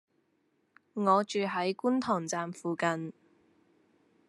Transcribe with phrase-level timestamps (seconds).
[0.95, 3.13] 我住喺觀塘站附近